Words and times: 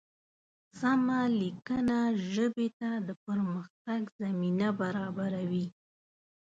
سمه 0.79 1.19
لیکنه 1.41 1.99
ژبې 2.33 2.67
ته 2.79 2.89
د 3.07 3.09
پرمختګ 3.25 4.01
زمینه 4.21 4.67
برابروي. 4.81 5.65